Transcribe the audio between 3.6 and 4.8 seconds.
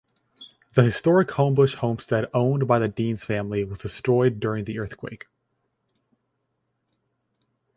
was destroyed during the